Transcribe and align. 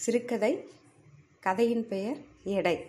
சிறுகதை 0.00 0.68
கதையின் 1.40 1.88
பெயர் 1.88 2.16
எடை. 2.44 2.86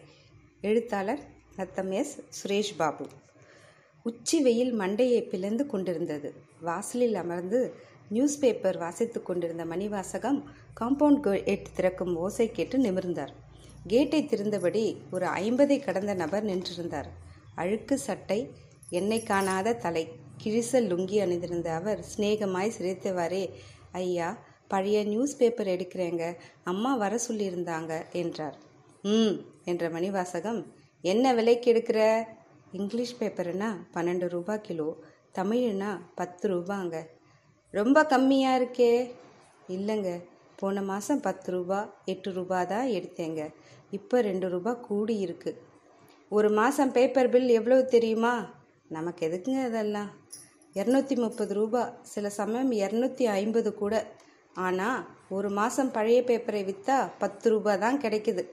எழுத்தாளர் 0.61 1.19
நத்தம் 1.55 1.91
எஸ். 1.91 2.19
சுரேஷ் 2.37 2.75
பாபு. 2.77 3.07
உச்சி 4.03 4.41
வெயில் 4.41 4.79
மண்டையை 4.79 5.29
பிளந்து 5.29 5.65
கொண்டிருந்தது. 5.65 6.33
வாசலில் 6.61 7.15
அமர்ந்து 7.15 7.73
நியூஸ் 8.09 8.39
பேப்பர் 8.39 8.77
வாசித்து 8.77 9.23
கொண்டிருந்த 9.23 9.65
மணிவாசகம் 9.65 10.43
காம்பவுண்ட் 10.79 11.43
கேட் 11.43 11.67
திறக்கும் 11.75 12.15
ஓசை 12.15 12.51
கேட்டு 12.51 12.77
நிமிர்ந்தார். 12.77 13.33
கேட்டை 13.87 14.23
திறந்தபடி 14.23 14.97
ஒரு 15.11 15.25
ஐம்பதை 15.25 15.83
கடந்த 15.83 16.13
நபர் 16.13 16.45
நின்றிருந்தார். 16.45 17.09
அழுக்கு 17.55 17.97
சட்டை 17.97 18.51
எண்ணெய் 18.89 19.23
காணாத 19.23 19.73
தலை 19.73 20.07
கிழிசல் 20.43 20.87
லுங்கி 20.87 21.21
அணிந்திருந்த 21.21 21.71
அவர் 21.71 22.05
சிநேகமாய் 22.17 22.71
சிரித்தவாறே 22.77 23.49
ஐயா 23.91 24.49
பழைய 24.73 24.99
நியூஸ் 25.03 25.37
பேப்பர் 25.37 25.73
எடுக்கிறேங்க. 25.75 26.25
அம்மா 26.63 26.91
வர 26.95 27.13
சொல்லியிருந்தாங்க 27.27 27.93
என்றார். 28.21 28.57
ம் 29.13 29.35
என்ற 29.65 29.89
மணிவாசகம். 29.89 30.61
என்ன 31.03 31.33
விலைக்கு 31.33 31.67
எடுக்கிற? 31.73 32.01
இங்கிலீஷ் 32.71 33.15
பேப்பருனா 33.19 33.69
பன்னெண்டு 33.93 34.27
ரூபா 34.29 34.55
கிலோ 34.57 34.89
தமிழ்னா 35.37 35.91
பத்து 36.15 36.45
ரூபாங்க. 36.49 36.95
ரொம்ப 37.73 37.97
கம்மியாக 38.03 38.59
இருக்கே. 38.59 38.93
இல்லைங்க 39.67 40.09
போன 40.59 40.81
மாதம் 40.81 41.21
பத்து 41.27 41.49
ரூபா 41.51 41.79
எட்டு 42.05 42.29
ரூபா 42.33 42.57
தான் 42.63 42.87
எடுத்தேங்க. 42.87 43.41
இப்போ 43.91 44.17
ரெண்டு 44.21 44.47
ரூபா 44.49 44.71
கூடி 44.87 45.15
இருக்கு. 45.17 45.51
ஒரு 46.29 46.49
மாதம் 46.49 46.91
பேப்பர் 46.91 47.29
பில் 47.29 47.49
எவ்வளவு 47.49 47.85
தெரியுமா? 47.85 48.33
நமக்கு 48.87 49.21
எதுக்குங்க 49.27 49.61
அதெல்லாம்? 49.63 50.09
இரநூத்தி 50.73 51.15
முப்பது 51.15 51.53
ரூபா. 51.53 51.81
சில 52.13 52.29
சமயம் 52.29 52.71
இரநூத்தி 52.83 53.25
ஐம்பது 53.39 53.71
கூட. 53.73 53.95
ஆனால் 54.53 55.05
ஒரு 55.29 55.49
மாதம் 55.49 55.91
பழைய 55.91 56.21
பேப்பரை 56.21 56.61
விற்றா 56.63 57.11
பத்து 57.17 57.49
ரூபா 57.49 57.75
தான் 57.75 58.01
கிடைக்குது. 58.01 58.47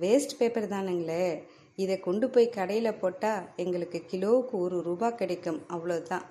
வேஸ்ட் 0.00 0.36
பேப்பர் 0.38 0.68
தானுங்களே. 0.68 1.42
இதை 1.76 2.00
கொண்டு 2.00 2.30
போய் 2.30 2.48
கடையில் 2.48 2.94
போட்டால் 2.94 3.48
எங்களுக்கு 3.56 4.04
கிலோவுக்கு 4.10 4.50
ஒரு 4.50 4.82
ரூபா 4.82 5.10
கிடைக்கும். 5.10 5.66
அவ்வளோதான் 5.70 6.22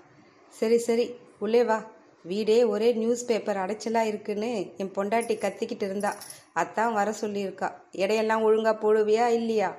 சரி 0.50 0.77
சரி. 0.77 1.16
உள்ளே 1.39 1.64
வா. 1.64 1.86
வீடே 2.23 2.64
ஒரே 2.64 2.92
நியூஸ் 2.92 3.25
பேப்பர் 3.25 3.58
அடைச்சலாக 3.58 4.05
இருக்குன்னு 4.05 4.77
என் 4.77 4.92
பொண்டாட்டி 4.95 5.36
கத்திக்கிட்டு 5.36 5.83
இருந்தா. 5.83 6.16
அதான் 6.55 6.94
வர 6.94 7.14
சொல்லியிருக்கா. 7.22 7.72
எடையெல்லாம் 7.92 8.42
ஒழுங்காக 8.42 8.77
போடுவியா 8.77 9.27
இல்லையா? 9.27 9.75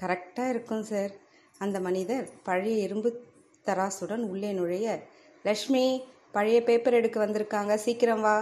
கரெக்டாக 0.00 0.48
இருக்கும் 0.48 0.82
சார் 0.82 1.10
அந்த 1.58 1.80
மனிதர் 1.80 2.28
பழைய 2.42 2.82
இரும்பு 2.82 3.24
தராசுடன் 3.64 4.22
உள்ளே 4.22 4.52
நுழைய 4.52 5.02
லக்ஷ்மி 5.42 6.04
பழைய 6.36 6.58
பேப்பர் 6.62 6.98
எடுக்க 7.00 7.16
வந்திருக்காங்க. 7.26 7.74
சீக்கிரம் 7.84 8.24
வா. 8.26 8.36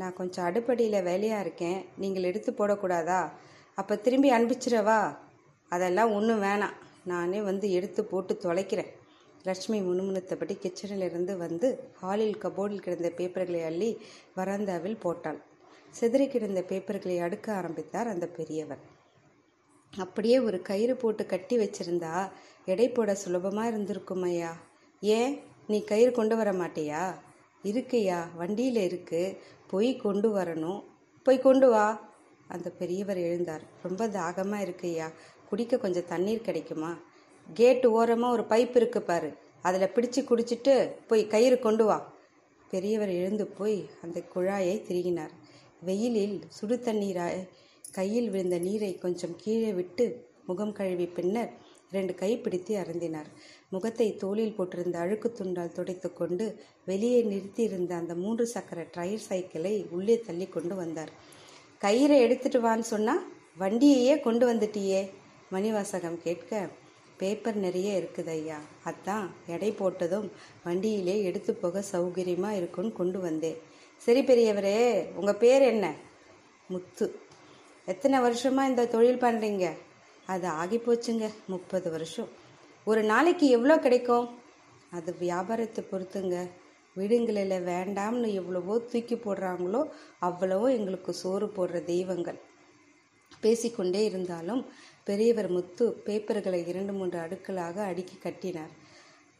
நான் 0.00 0.18
கொஞ்சம் 0.18 0.46
அடுப்படியில் 0.48 1.06
வேலையாக 1.10 1.44
இருக்கேன். 1.44 1.78
நீங்கள் 2.02 2.28
எடுத்து 2.30 2.50
போடக்கூடாதா? 2.52 3.20
அப்போ 3.78 3.94
திரும்பி 3.96 4.28
அனுப்பிச்சிடவா 4.36 4.98
அதெல்லாம் 5.70 6.12
ஒன்றும் 6.12 6.42
வேணாம். 6.42 6.76
நானே 7.12 7.40
வந்து 7.48 7.66
எடுத்து 7.78 8.00
போட்டு 8.04 8.34
தொலைக்கிறேன். 8.42 8.90
லட்சுமி 9.48 9.78
முணுமுணுத்தபடி 9.80 10.54
கிச்சனில் 10.64 11.06
இருந்து 11.08 11.32
வந்து 11.36 11.68
ஹாலில் 12.00 12.38
கபோர்டில் 12.44 12.84
கிடந்த 12.84 13.08
பேப்பர்களை 13.18 13.60
அள்ளி 13.70 13.90
வராந்தாவில் 14.36 15.02
போட்டாள். 15.04 15.40
சிதறி 15.90 16.26
கிடந்த 16.28 16.60
பேப்பர்களை 16.70 17.16
அடுக்க 17.26 17.46
ஆரம்பித்தார் 17.60 18.12
அந்த 18.12 18.26
பெரியவர். 18.38 18.82
அப்படியே 19.92 20.38
ஒரு 20.38 20.60
கயிறு 20.68 20.94
போட்டு 21.02 21.24
கட்டி 21.26 21.56
வச்சிருந்தா 21.58 22.14
எடை 22.72 22.86
போட 22.88 23.10
சுலபமாக 23.14 23.68
இருந்திருக்கும் 23.68 24.24
ஐயா 24.30 24.52
ஏன்? 25.00 25.34
நீ 25.66 25.84
கயிறு 25.84 26.12
கொண்டு 26.12 26.36
வர 26.36 26.52
மாட்டியா? 26.52 27.14
இருக்கையா? 27.64 28.24
வண்டியில் 28.36 28.76
இருக்கு. 28.76 29.40
போய் 29.70 29.96
கொண்டு 29.96 30.36
வரணும். 30.36 30.84
போய் 31.22 31.40
கொண்டு 31.40 31.68
வா. 31.68 32.12
அந்த 32.48 32.70
பெரியவர் 32.70 33.18
எழுந்தார். 33.18 33.60
ரொம்ப 33.82 34.08
தாகமாக 34.08 34.64
இருக்கையா? 34.64 35.12
குடிக்க 35.48 35.78
கொஞ்சம் 35.78 36.06
தண்ணீர் 36.06 36.40
கிடைக்குமா? 36.40 36.98
கேட்டு 37.54 37.92
ஓரமாக 37.92 38.32
ஒரு 38.32 38.42
பைப் 38.42 38.76
இருக்கு 38.76 39.02
பாரு. 39.02 39.32
அதில் 39.62 39.88
பிடிச்சு 39.88 40.24
குடிச்சிட்டு 40.28 40.92
போய் 41.06 41.26
கயிறு 41.26 41.58
கொண்டு 41.58 41.84
வா. 41.84 42.12
பெரியவர் 42.70 43.08
எழுந்து 43.08 43.46
போய் 43.46 43.90
அந்த 44.02 44.22
குழாயை 44.34 44.82
திருகினார். 44.82 45.30
வெயிலில் 45.80 46.42
சுடு 46.48 46.80
தண்ணீராய் 46.84 47.48
கையில் 47.92 48.30
விழுந்த 48.30 48.58
நீரை 48.58 48.98
கொஞ்சம் 48.98 49.36
கீழே 49.36 49.72
விட்டு 49.72 50.28
முகம் 50.46 50.72
கழுவி 50.72 51.06
பின்னர் 51.06 51.52
ரெண்டு 51.90 52.14
கை 52.14 52.38
பிடித்து 52.38 52.76
அருந்தினார். 52.76 53.30
முகத்தை 53.74 54.06
தோளில் 54.22 54.56
போட்டிருந்த 54.56 54.96
அழுக்கு 55.04 55.28
துண்டால் 55.32 55.74
துடைத்து 55.76 56.08
கொண்டு 56.20 56.46
வெளியே 56.90 57.20
நிறுத்தியிருந்த 57.30 57.92
அந்த 58.00 58.14
மூன்று 58.22 58.46
சக்கர 58.54 58.80
டயர் 58.96 59.26
சைக்கிளை 59.28 59.74
உள்ளே 59.96 60.16
தள்ளி 60.26 60.46
கொண்டு 60.56 60.74
வந்தார். 60.82 61.12
கயிறை 61.84 62.18
எடுத்துட்டு 62.26 62.60
வான்னு 62.66 62.86
சொன்னா 62.92 63.14
வண்டியையே 63.62 64.14
கொண்டு 64.26 64.44
வந்துட்டியே 64.52 65.02
மணிவாசகம் 65.54 66.18
கேட்க 66.26 66.68
பேப்பர் 67.18 67.58
நிறைய 67.64 67.88
இருக்குது 68.00 68.30
ஐயா 68.36 68.58
அதான் 68.88 69.26
எடை 69.54 69.70
போட்டதும் 69.80 70.28
வண்டியிலே 70.66 71.16
எடுத்து 71.28 71.52
போக 71.54 71.82
சௌகரியமா 71.92 72.50
இருக்குன்னு 72.60 72.92
கொண்டு 73.00 73.18
வந்தேன். 73.26 73.58
சரி 74.04 74.22
பெரியவரே 74.30 74.78
உங்க 75.20 75.32
பேர் 75.42 75.64
என்ன? 75.72 75.86
முத்து. 76.72 77.06
எத்தனை 77.92 78.18
வருஷமா 78.26 78.62
இந்த 78.70 78.88
தொழில் 78.94 79.22
பண்றீங்க? 79.24 79.66
அது 80.32 80.46
ஆகி 80.62 80.78
போச்சுங்க 80.86 81.26
முப்பது 81.52 81.88
வருஷம். 81.94 82.30
ஒரு 82.86 83.02
நாளைக்கு 83.02 83.46
எவ்வளோ 83.48 83.78
கிடைக்கும்? 83.78 84.26
அது 84.90 85.10
வியாபாரத்தை 85.18 85.82
பொறுத்துங்க. 85.90 86.38
வீடுங்களில் 86.96 87.64
வேண்டாம்னு 87.70 88.28
எவ்வளவோ 88.32 88.74
தூக்கி 88.78 89.16
போடுறாங்களோ 89.16 89.80
அவ்வளவோ 90.22 90.66
எங்களுக்கு 90.78 91.12
சோறு 91.12 91.46
போடுற 91.46 91.84
தெய்வங்கள். 91.84 92.38
பேசிக்கொண்டே 93.40 94.04
இருந்தாலும் 94.04 94.62
பெரியவர் 95.04 95.48
முத்து 95.48 95.86
பேப்பர்களை 96.06 96.60
இரண்டு 96.66 96.92
மூன்று 96.92 97.18
அடுக்களாக 97.18 97.76
அடுக்கி 97.90 98.18
கட்டினார். 98.18 98.72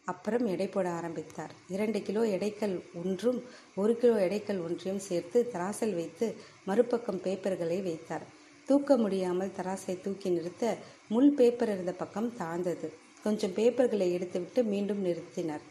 அப்புறம் 0.05 0.47
எடை 0.47 0.69
போட 0.69 0.87
ஆரம்பித்தார். 0.91 1.53
இரண்டு 1.69 1.99
கிலோ 2.03 2.23
எடைக்கல் 2.37 2.75
ஒன்றும் 3.03 3.39
ஒரு 3.75 3.93
கிலோ 3.97 4.17
எடைக்கல் 4.27 4.61
ஒன்றையும் 4.65 5.05
சேர்த்து 5.11 5.39
தராசல் 5.53 5.95
வைத்து 5.95 6.27
மறுபக்கம் 6.65 7.23
பேப்பர்களை 7.25 7.79
வைத்தார். 7.83 8.27
தூக்க 8.69 8.97
முடியாமல் 8.97 9.57
தராசை 9.57 9.95
தூக்கி 10.01 10.29
நிறுத்த 10.31 10.77
முள் 11.09 11.33
பேப்பர் 11.33 11.73
இருந்த 11.73 11.93
பக்கம் 11.93 12.37
தாழ்ந்தது. 12.37 12.89
கொஞ்சம் 13.25 13.55
பேப்பர்களை 13.59 14.09
எடுத்துவிட்டு 14.17 14.61
மீண்டும் 14.73 15.05
நிறுத்தினார். 15.05 15.65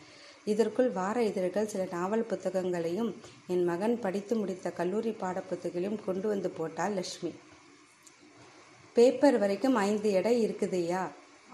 இதற்குள் 0.52 0.90
வார 1.00 1.18
இதழ்கள் 1.24 1.72
சில 1.74 1.84
நாவல் 1.92 2.30
புத்தகங்களையும் 2.30 3.12
என் 3.48 3.64
மகன் 3.64 3.96
படித்து 4.00 4.36
முடித்த 4.36 4.72
கல்லூரி 4.72 5.12
பாடப்புத்தகங்களையும் 5.22 6.00
கொண்டு 6.06 6.28
வந்து 6.28 6.50
போட்டாள் 6.50 6.94
லட்சுமி. 6.94 7.34
பேப்பர் 8.94 9.38
வரைக்கும் 9.38 9.76
ஐந்து 9.76 10.10
எடை 10.12 10.34
இருக்குதுயா? 10.48 11.04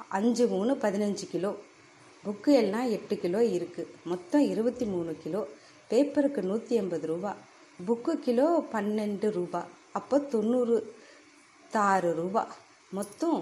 அஞ்சு 0.09 0.47
மூணு 0.47 0.73
பதினஞ்சு 0.75 1.25
கிலோ. 1.31 1.51
புக்கு 2.23 2.51
எல்லாம் 2.61 2.89
எட்டு 2.89 3.15
கிலோ 3.17 3.41
இருக்குது 3.55 3.91
மொத்தம் 4.03 4.45
இருபத்தி 4.53 4.85
மூணு 4.85 5.11
கிலோ. 5.23 5.41
பேப்பருக்கு 5.89 6.41
நூற்றி 6.41 6.77
ஐம்பது 6.77 7.07
ரூபா. 7.07 7.31
புக்கு 7.87 8.13
கிலோ 8.25 8.47
பன்னெண்டு 8.73 9.29
ரூபா. 9.31 9.61
அப்போ 9.91 10.17
தொண்ணூறு 10.33 10.75
தாறு 11.73 12.09
ரூபா. 12.21 12.43
மொத்தம் 12.91 13.39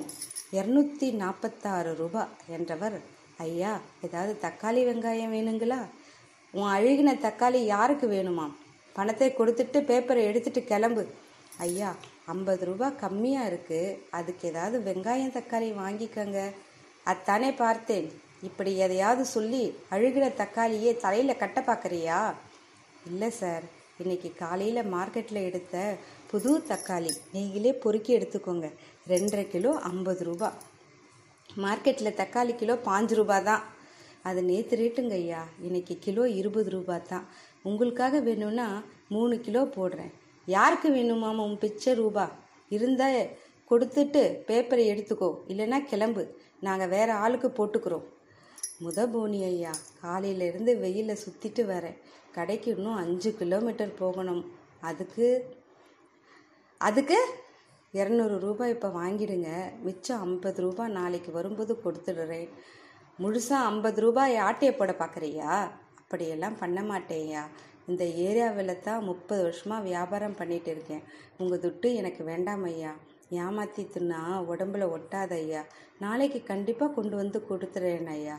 இரநூத்தி 0.51 1.11
நாற்பத்தாறு 1.11 1.95
ரூபா 1.95 2.27
என்றவர் 2.47 3.01
ஐயா 3.37 3.79
ஏதாவது 4.01 4.39
தக்காளி 4.41 4.81
வெங்காயம் 4.89 5.33
வேணுங்களா? 5.35 5.79
உன் 6.51 6.69
அழுகின 6.69 7.09
தக்காளி 7.25 7.61
யாருக்கு 7.65 8.07
வேணுமாம்? 8.07 8.53
பணத்தை 8.93 9.33
கொடுத்துட்டு 9.37 9.79
பேப்பரை 9.89 10.23
எடுத்துட்டு 10.23 10.63
கிளம்பு. 10.63 11.07
ஐயா 11.57 11.95
ஐம்பது 12.25 12.65
ரூபா 12.65 12.87
கம்மியாக 12.87 13.49
இருக்குது 13.49 13.97
அதுக்கு 14.09 14.47
ஏதாவது 14.47 14.91
வெங்காயம் 14.91 15.35
தக்காளி 15.37 15.69
வாங்கிக்கங்க. 15.83 16.53
அத்தானே 17.05 17.55
பார்த்தேன். 17.55 18.21
இப்படி 18.41 18.77
எதையாவது 18.77 19.25
சொல்லி 19.25 19.75
அழுகிற 19.91 20.25
தக்காளியே 20.41 20.97
தலையில் 20.97 21.37
கட்ட 21.37 21.59
பார்க்குறியா? 21.61 22.33
இல்லை 23.05 23.29
சார். 23.29 23.63
இன்னைக்கு 23.97 24.33
காலையில் 24.37 24.91
மார்க்கெட்டில் 24.93 25.47
எடுத்த 25.49 25.95
புது 26.31 26.63
தக்காளி. 26.67 27.13
நீங்களே 27.31 27.73
பொறுக்கி 27.73 28.17
எடுத்துக்கோங்க. 28.17 28.69
ரெண்டரை 29.09 29.43
கிலோ 29.47 29.71
ஐம்பது 29.89 30.23
ரூபா. 30.23 30.47
மார்க்கெட்டில் 31.63 32.17
தக்காளி 32.19 32.53
கிலோ 32.55 32.73
பாஞ்சு 32.87 33.15
ரூபா 33.19 33.39
தான் 33.39 33.63
அது 34.21 34.43
நேற்று 34.43 34.77
ரேட்டுங்க 34.81 35.15
ஐயா. 35.21 35.41
இன்னைக்கு 35.61 35.95
கிலோ 36.05 36.23
இருபது 36.39 36.69
ரூபா 36.69 36.95
தான் 37.11 37.25
உங்களுக்காக 37.69 38.19
வேணும்னா 38.19 38.67
மூணு 39.15 39.35
கிலோ 39.45 39.61
போடுறேன். 39.77 40.11
யாருக்கு 40.45 40.89
வேணுமாமா 40.89 41.45
உன் 41.49 41.57
பிச்சை 41.57 41.93
ரூபா? 41.93 42.25
இருந்தால் 42.75 43.19
கொடுத்துட்டு 43.69 44.21
பேப்பரை 44.47 44.85
எடுத்துக்கோ. 44.93 45.29
இல்லைன்னா 45.47 45.79
கிளம்பு. 45.91 46.23
நாங்கள் 46.59 46.91
வேறு 46.95 47.11
ஆளுக்கு 47.23 47.49
போட்டுக்கிறோம். 47.49 48.05
முத 48.83 49.07
போனி 49.13 49.43
ஐயா. 49.43 49.73
காலையிலேருந்து 50.03 50.73
வெயிலில் 50.83 51.21
சுற்றிட்டு 51.23 51.65
வரேன். 51.73 51.97
கடைக்கு 52.31 52.75
இன்னும் 52.75 53.01
அஞ்சு 53.03 53.29
கிலோமீட்டர் 53.39 53.99
போகணும். 54.03 54.43
அதுக்கு 54.81 55.27
அதுக்கு 56.77 57.17
இரநூறு 57.99 58.35
ரூபாய் 58.45 58.73
இப்போ 58.75 58.89
வாங்கிடுங்க. 58.99 59.49
மிச்சம் 59.85 60.21
ஐம்பது 60.25 60.59
ரூபாய் 60.65 60.95
நாளைக்கு 60.99 61.31
வரும்போது 61.37 61.73
கொடுத்துடுறேன். 61.85 62.49
முழுசாக 63.23 63.67
ஐம்பது 63.71 63.99
ரூபாய் 64.05 64.35
ஆட்டையை 64.47 64.73
போட 64.75 64.91
பார்க்குறியா 65.01 65.51
அப்படியெல்லாம் 66.01 66.59
பண்ண 66.61 66.79
மாட்டேயா 66.91 67.43
இந்த 67.89 68.03
ஏரியாவில் 68.27 68.81
தான் 68.87 69.05
முப்பது 69.09 69.41
வருஷமாக 69.47 69.85
வியாபாரம் 69.89 70.39
பண்ணிட்டு 70.39 70.69
இருக்கேன். 70.75 71.03
உங்கள் 71.41 71.61
துட்டு 71.65 71.89
எனக்கு 71.99 72.21
வேண்டாம் 72.31 72.65
ஐயா. 72.71 72.91
ஏமாற்றி 73.41 73.83
தின்னா 73.93 74.19
உடம்புல 74.51 74.83
ஒட்டாத 74.95 75.31
ஐயா 75.43 75.61
நாளைக்கு 76.03 76.39
கண்டிப்பாக 76.51 76.95
கொண்டு 76.97 77.15
வந்து 77.21 77.39
கொடுத்துறேன் 77.49 78.09
ஐயா. 78.17 78.37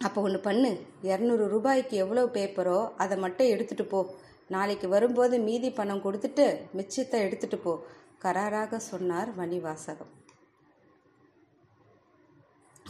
அப்போ 0.00 0.20
ஒன்று 0.20 0.38
பண்ணு. 0.40 0.68
இரநூறு 1.02 1.44
ரூபாய்க்கு 1.46 1.96
எவ்வளோ 1.96 2.22
பேப்பரோ 2.36 2.78
அதை 2.96 3.16
மட்டும் 3.18 3.46
எடுத்துகிட்டு 3.46 3.84
போ. 3.88 4.00
நாளைக்கு 4.48 4.86
வரும்போது 4.88 5.38
மீதி 5.38 5.70
பணம் 5.70 6.04
கொடுத்துட்டு 6.04 6.46
மிச்சத்தை 6.76 7.18
எடுத்துகிட்டு 7.26 7.58
போ. 7.62 7.72
கராராக 8.24 8.76
சொன்னார் 8.76 9.30
மணிவாசகம் 9.38 10.12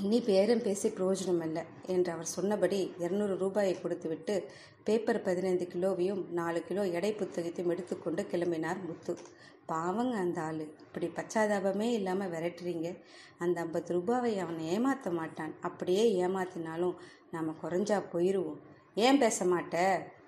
இனி 0.05 0.19
பேரம் 0.21 0.63
பேசி 0.63 0.89
பிரயோஜனம் 0.89 1.43
இல்லை 1.43 1.63
என்று 1.87 2.13
அவர் 2.13 2.29
சொன்னபடி 2.35 2.79
இருநூறு 2.99 3.35
ரூபாயை 3.37 3.73
கொடுத்துவிட்டு 3.81 4.35
பேப்பர் 4.85 5.21
பதினைந்து 5.23 5.65
கிலோவையும் 5.73 6.23
நாலு 6.31 6.61
கிலோ 6.65 6.83
எடை 6.87 7.11
புத்தகத்தையும் 7.13 7.73
எடுத்துக்கொண்டு 7.73 8.23
கிளம்பினார் 8.33 8.81
முத்து. 8.87 9.15
பாவங்க 9.67 10.15
அந்த 10.17 10.41
ஆள். 10.41 10.61
இப்படி 10.85 11.09
பச்சாதாபமே 11.19 11.89
இல்லாமல் 11.99 12.31
விரட்டுறீங்க. 12.31 12.89
அந்த 13.39 13.57
ஐம்பது 13.61 13.95
ரூபாவை 13.97 14.33
அவனை 14.45 14.63
ஏமாற்ற 14.69 15.11
மாட்டான். 15.11 15.53
அப்படியே 15.61 16.05
ஏமாத்தினாலும் 16.27 16.97
நாம் 17.31 17.61
குறைஞ்சா 17.63 18.01
போயிடுவோம் 18.15 18.61
ஏன் 18.95 19.19
பேச 19.19 19.45
மாட்ட? 19.45 19.77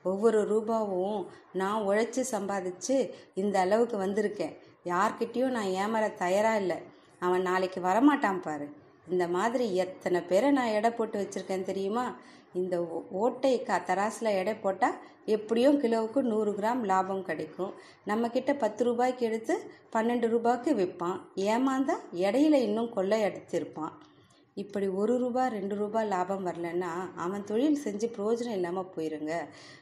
ஒவ்வொரு 0.03 0.43
ரூபாவும் 0.53 1.27
நான் 1.53 1.87
உழைச்சி 1.89 2.25
சம்பாதிச்சு 2.31 2.99
இந்த 3.35 3.59
அளவுக்கு 3.61 3.99
வந்திருக்கேன். 4.07 4.55
யார்கிட்டேயும் 4.85 5.57
நான் 5.59 5.75
ஏமாற 5.83 6.15
தயாராக 6.15 6.59
இல்லை. 6.59 6.79
அவன் 7.19 7.43
நாளைக்கு 7.43 7.81
வரமாட்டான் 7.81 8.41
பாரு. 8.41 8.69
இந்த 9.13 9.29
மாதிரி 9.29 9.67
எத்தனை 9.77 10.21
பேரை 10.21 10.51
நான் 10.51 10.77
எடை 10.79 10.91
போட்டு 10.91 11.17
வச்சுருக்கேன் 11.21 11.63
தெரியுமா? 11.63 12.17
இந்த 12.53 12.87
ஓ- 12.87 13.05
ஓட்டை 13.11 13.63
க 13.63 13.83
தராசில் 13.87 14.39
எடை 14.39 14.55
போட்டால் 14.55 14.99
எப்படியும் 15.27 15.83
கிலோவுக்கு 15.83 16.21
நூறு 16.23 16.53
கிராம் 16.53 16.85
லாபம் 16.85 17.25
கிடைக்கும். 17.25 17.73
நம்மக்கிட்ட 18.07 18.59
பத்து 18.59 18.85
ரூபாய்க்கு 18.85 19.27
எடுத்து 19.27 19.71
பன்னெண்டு 19.93 20.29
ரூபாய்க்கு 20.29 20.75
விற்பான். 20.75 21.21
ஏமாந்தா 21.37 21.97
இடையில 22.15 22.53
இன்னும் 22.53 22.93
கொள்ளை 22.93 23.23
அடித்திருப்பான் 23.23 23.93
இப்படி 24.55 24.87
ஒரு 24.87 25.19
ரூபா 25.19 25.47
ரெண்டு 25.47 25.75
ரூபா 25.75 26.03
லாபம் 26.03 26.47
வரலன்னா 26.47 26.93
அவன் 27.17 27.45
தொழில் 27.45 27.81
செஞ்சு 27.85 28.11
பிரயோஜனம் 28.17 28.53
இல்லாமல் 28.53 28.91
போயிருங்க. 28.97 29.33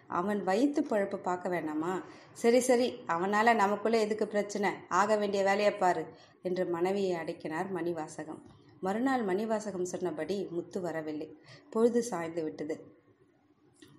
அவன் 0.06 0.44
வயிற்று 0.44 0.82
பழப்பு 0.82 1.16
பார்க்க 1.16 1.48
வேணாமா? 1.48 2.02
சரி 2.32 2.60
சரி 2.60 2.94
அவனால் 3.06 3.56
நமக்குள்ளே 3.56 4.00
எதுக்கு 4.00 4.26
பிரச்சனை? 4.26 4.70
ஆக 4.88 5.16
வேண்டிய 5.16 5.42
வேலையை 5.42 5.72
பாரு 5.72 6.06
என்று 6.42 6.64
மனைவியை 6.66 7.12
அடைக்கினார் 7.12 7.72
மணிவாசகம். 7.72 8.42
மறுநாள் 8.80 9.24
மணிவாசகம் 9.24 9.90
சொன்னபடி 9.92 10.46
முத்து 10.50 10.80
வரவில்லை. 10.80 11.28
பொழுது 11.70 12.02
சாய்ந்து 12.02 12.42
விட்டது. 12.42 12.76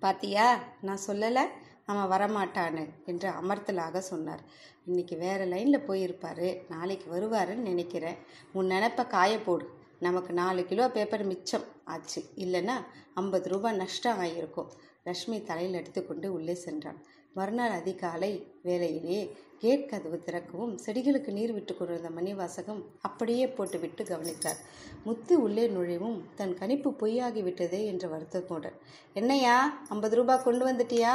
பாத்தியா 0.00 0.46
நான் 0.80 1.04
சொல்லலை 1.06 1.44
அவன் 1.86 2.10
வரமாட்டான்னு 2.10 2.84
என்று 3.06 3.30
அமர்த்தலாக 3.30 3.98
சொன்னார். 3.98 4.42
இன்னைக்கு 4.86 5.16
வேற 5.16 5.44
லைனில் 5.44 5.86
போயிருப்பாரு 5.88 6.48
நாளைக்கு 6.68 7.06
வருவாருன்னு 7.12 7.68
நினைக்கிறேன். 7.70 8.16
உன் 8.52 8.66
நினப்ப 8.66 9.06
காய 9.06 9.38
போடு. 9.38 9.66
நமக்கு 10.00 10.32
நாலு 10.32 10.64
கிலோ 10.64 10.90
பேப்பர் 10.90 11.24
மிச்சம் 11.24 11.66
ஆச்சு. 11.84 12.22
இல்லைன்னா 12.36 12.76
ஐம்பது 13.14 13.48
ரூபாய் 13.48 13.76
நஷ்டம் 13.76 14.18
ஆகியிருக்கும் 14.18 14.70
லக்ஷ்மி 15.04 15.42
தலையில் 15.42 15.78
எடுத்துக்கொண்டு 15.80 16.32
உள்ளே 16.32 16.54
சென்றான். 16.54 17.00
மறுநாள் 17.36 17.74
அதிகாலை 17.80 18.30
வேளையிலே 18.66 19.20
கேட் 19.62 19.88
கதவு 19.90 20.16
திறக்கவும் 20.26 20.72
செடிகளுக்கு 20.84 21.30
நீர் 21.36 21.52
விட்டு 21.56 21.72
கொண்டிருந்த 21.74 22.10
மணிவாசகம் 22.16 22.80
அப்படியே 23.06 23.44
போட்டுவிட்டு 23.56 24.02
கவனித்தார். 24.10 24.58
முத்து 25.06 25.34
உள்ளே 25.44 25.64
நுழைவும் 25.74 26.18
தன் 26.38 26.54
கணிப்பு 26.60 26.90
பொய்யாகி 27.02 27.42
விட்டதே 27.48 27.80
என்ற 27.92 28.06
வருத்தத்துடன் 28.14 28.76
என்னையா 29.20 29.56
ஐம்பது 29.94 30.16
ரூபாய் 30.20 30.44
கொண்டு 30.46 30.64
வந்துட்டியா? 30.70 31.14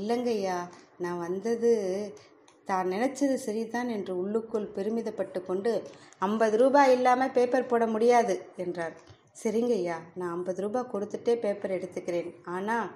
இல்லைங்கய்யா 0.00 0.58
நான் 1.04 1.22
வந்தது 1.26 1.72
தான் 2.70 2.92
நினைச்சது 2.94 3.36
சரிதான் 3.46 3.90
என்று 3.96 4.14
உள்ளுக்குள் 4.22 4.72
பெருமிதப்பட்டு 4.76 5.40
கொண்டு 5.42 5.72
ஐம்பது 6.28 6.56
ரூபாய் 6.62 6.94
இல்லாமல் 6.96 7.34
பேப்பர் 7.36 7.70
போட 7.70 7.84
முடியாது 7.94 8.34
என்றார். 8.64 8.96
சரிங்கய்யா 9.42 9.96
நான் 10.18 10.32
ஐம்பது 10.36 10.60
ரூபாய் 10.64 10.90
கொடுத்துட்டே 10.92 11.34
பேப்பர் 11.44 11.76
எடுத்துக்கிறேன். 11.76 12.30
ஆனால் 12.56 12.88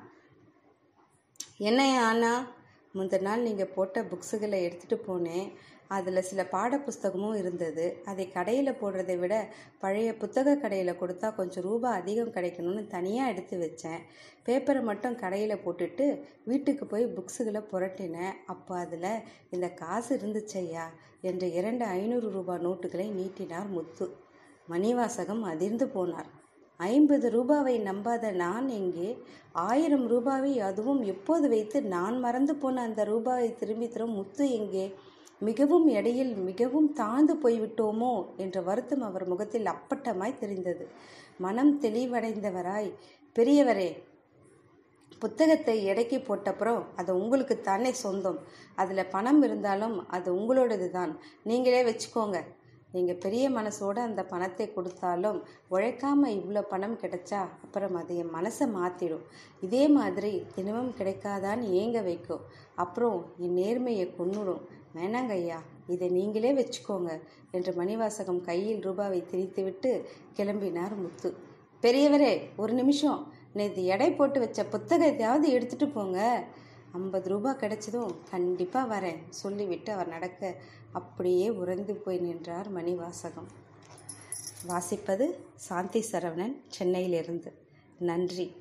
என்ன 1.70 1.80
ஆனா 2.08 2.32
முந்தின 2.94 3.26
நாள் 3.26 3.46
நீங்கள் 3.48 3.74
போட்ட 3.74 4.02
புக்ஸுகளை 4.02 4.58
எடுத்துகிட்டு 4.64 4.96
போனேன். 5.06 5.46
அதில் 5.96 6.26
சில 6.28 6.40
பாட 6.46 6.72
புஸ்தகமும் 6.76 7.38
இருந்தது. 7.38 8.02
அதை 8.10 8.24
கடையில் 8.28 8.78
போடுறதை 8.80 9.18
விட 9.18 9.34
பழைய 9.78 10.10
புத்தக 10.16 10.54
கடையில் 10.56 11.00
கொடுத்தா 11.00 11.28
கொஞ்சம் 11.34 11.64
ரூபாய் 11.68 11.98
அதிகம் 12.00 12.32
கிடைக்கணும்னு 12.32 12.82
தனியாக 12.86 13.30
எடுத்து 13.32 13.56
வச்சேன். 13.64 14.02
பேப்பரை 14.46 14.82
மட்டும் 14.82 15.14
கடையில் 15.14 15.62
போட்டுட்டு 15.64 16.06
வீட்டுக்கு 16.44 16.86
போய் 16.86 17.06
புக்ஸுகளை 17.16 17.62
புரட்டினேன். 17.72 18.36
அப்போ 18.46 18.74
அதில் 18.78 19.22
இந்த 19.50 19.68
காசு 19.82 20.10
இருந்துச்சையா 20.18 20.86
என்று 21.20 21.52
இரண்டு 21.52 21.84
ஐநூறு 21.84 22.30
ரூபாய் 22.30 22.64
நோட்டுகளை 22.68 23.08
நீட்டினார் 23.20 23.68
முத்து. 23.68 24.08
மணிவாசகம் 24.68 25.42
அதிர்ந்து 25.42 25.86
போனார். 25.86 26.30
ஐம்பது 26.90 27.26
ரூபாவை 27.30 27.74
நம்பாத 27.80 28.30
நான் 28.32 28.68
எங்கே? 28.68 29.08
ஆயிரம் 29.52 30.04
ரூபாவை 30.10 30.52
அதுவும் 30.58 31.00
எப்போது 31.02 31.46
வைத்து 31.48 31.78
நான் 31.94 32.16
மறந்து 32.18 32.54
போன 32.56 32.82
அந்த 32.82 33.02
ரூபாவை 33.04 33.48
திரும்பி 33.54 33.88
தரும் 33.88 34.14
முத்து 34.14 34.44
எங்கே? 34.50 34.84
மிகவும் 35.38 35.86
இடையில் 35.88 36.32
மிகவும் 36.48 36.88
தாழ்ந்து 36.92 37.34
போய்விட்டோமோ? 37.34 38.12
என்ற 38.36 38.60
வருத்தம் 38.60 39.02
அவர் 39.02 39.26
முகத்தில் 39.26 39.72
அப்பட்டமாய் 39.74 40.40
தெரிந்தது. 40.42 40.86
மனம் 41.38 41.72
தெளிவடைந்தவராய் 41.80 42.90
பெரியவரே 43.36 43.90
புத்தகத்தை 45.18 45.74
எடைக்கு 45.84 46.16
போட்டப்புறம் 46.18 46.80
அது 46.96 47.10
உங்களுக்கு 47.18 47.54
தானே 47.60 47.90
சொந்தம். 48.04 48.38
அதில் 48.74 49.10
பணம் 49.10 49.40
இருந்தாலும் 49.42 49.96
அது 50.08 50.28
உங்களோடது 50.38 50.88
தான் 50.90 51.12
நீங்களே 51.42 51.82
வச்சுக்கோங்க. 51.82 52.38
நீங்கள் 52.94 53.20
பெரிய 53.24 53.44
மனசோட 53.50 53.96
அந்த 54.08 54.22
பணத்தை 54.32 54.66
கொடுத்தாலும் 54.72 55.38
உழைக்காமல் 55.68 56.36
இவ்வளோ 56.38 56.62
பணம் 56.72 56.96
கிடைச்சா 57.02 57.40
அப்புறம் 57.64 57.94
அது 58.00 58.16
என் 58.22 58.34
மனசை 58.36 58.66
மாற்றிடும் 58.78 59.26
இதே 59.66 59.84
மாதிரி 59.98 60.32
தினமும் 60.54 60.92
கிடைக்காதான்னு 60.98 61.70
ஏங்க 61.80 62.00
வைக்கும்? 62.02 62.42
அப்புறம் 62.74 63.18
என் 63.44 63.56
நேர்மையை 63.60 64.06
கொன்னுடும். 64.18 64.62
வேணாங்க 64.96 65.34
ஐயா 65.40 65.58
இதை 65.86 66.08
நீங்களே 66.08 66.50
வச்சுக்கோங்க 66.58 67.10
என்று 67.50 67.72
மணிவாசகம் 67.80 68.42
கையில் 68.48 68.82
ரூபாவை 68.86 69.20
திரித்துவிட்டு 69.30 69.90
கிளம்பினார் 70.38 70.96
முத்து. 71.02 71.30
பெரியவரே 71.82 72.32
ஒரு 72.56 72.72
நிமிஷம். 72.72 73.20
நேற்று 73.58 73.82
எடை 73.94 74.10
போட்டு 74.12 74.38
வச்ச 74.40 74.60
புத்தகத்தையாவது 74.74 75.46
எடுத்துகிட்டு 75.56 75.88
போங்க. 75.94 76.18
ஐம்பது 76.98 77.28
ரூபாய் 77.32 77.60
கிடைச்சதும் 77.60 78.12
கண்டிப்பாக 78.30 78.90
வரேன் 78.94 79.20
சொல்லிவிட்டு 79.40 79.90
அவர் 79.92 80.12
நடக்க 80.14 80.50
அப்படியே 80.92 81.50
உறைந்து 81.50 81.94
போய் 81.94 82.18
நின்றார் 82.18 82.72
மணிவாசகம். 82.72 83.48
வாசிப்பது 84.68 85.24
சாந்தி 85.54 86.04
சரவணன் 86.12 86.56
சென்னையிலிருந்து. 86.68 87.52
நன்றி. 87.98 88.52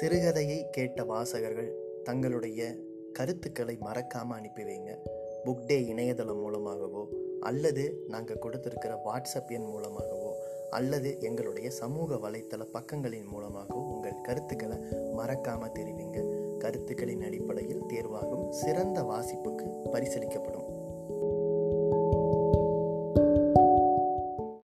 சிறுகதையை 0.00 0.70
கேட்ட 0.70 1.04
வாசகர்கள் 1.04 1.72
தங்களுடைய 2.04 2.74
கருத்துக்களை 3.12 3.76
மறக்காமல் 3.80 4.38
அனுப்பி 4.38 4.62
வைங்க. 4.62 4.96
புக் 5.44 5.66
டே 5.66 5.86
இணையதளம் 5.86 6.38
மூலமாகவோ 6.38 7.08
அல்லது 7.40 8.04
நாங்கள் 8.08 8.38
கொடுத்துருக்கிற 8.42 8.96
வாட்ஸ்அப் 9.04 9.48
எண் 9.48 9.64
மூலமாகவோ 9.64 10.19
அல்லது 10.70 11.16
எங்களுடைய 11.20 11.70
சமூக 11.70 12.14
வலைத்தள 12.14 12.66
பக்கங்களின் 12.72 13.26
மூலமாகவோ 13.26 13.80
உங்கள் 13.80 14.20
கருத்துக்களை 14.20 14.76
மறக்காமல் 15.12 15.72
தெரிவிங்க. 15.72 16.18
கருத்துக்களின் 16.58 17.22
அடிப்படையில் 17.22 17.84
தேர்வாகும் 17.88 18.48
சிறந்த 18.48 19.02
வாசிப்புக்கு 19.02 19.66
பரிசளிக்கப்படும் 19.92 20.69